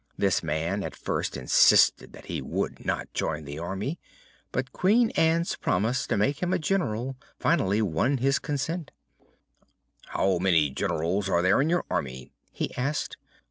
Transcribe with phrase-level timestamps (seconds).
[0.17, 3.99] This man at first insisted that he would not join the army,
[4.51, 8.89] but Queen Ann's promise to make him a General finally won his consent.
[10.07, 13.15] "How many Generals are there in your army?" he asked.